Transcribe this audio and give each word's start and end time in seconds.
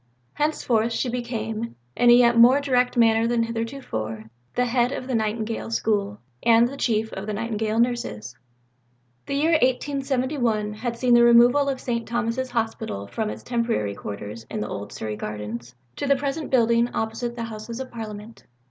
Henceforth 0.33 0.93
she 0.93 1.09
became, 1.09 1.75
in 1.95 2.09
a 2.09 2.13
yet 2.13 2.35
more 2.35 2.59
direct 2.59 2.97
manner 2.97 3.27
than 3.27 3.43
heretofore, 3.43 4.31
the 4.55 4.65
head 4.65 4.91
of 4.91 5.05
the 5.05 5.13
Nightingale 5.13 5.69
School, 5.69 6.17
and 6.41 6.67
the 6.67 6.75
Chief 6.75 7.13
of 7.13 7.27
the 7.27 7.33
Nightingale 7.33 7.77
Nurses. 7.77 8.35
The 9.27 9.35
year 9.35 9.51
1871 9.51 10.73
had 10.73 10.97
seen 10.97 11.13
the 11.13 11.21
removal 11.23 11.69
of 11.69 11.79
St. 11.79 12.07
Thomas's 12.07 12.49
Hospital 12.49 13.05
from 13.05 13.29
its 13.29 13.43
temporary 13.43 13.93
quarters 13.93 14.43
in 14.49 14.59
the 14.61 14.67
old 14.67 14.91
Surrey 14.91 15.15
Gardens 15.17 15.75
to 15.97 16.07
the 16.07 16.15
present 16.15 16.49
building 16.49 16.89
opposite 16.95 17.35
the 17.35 17.43
Houses 17.43 17.79
of 17.79 17.91
Parliament. 17.91 18.45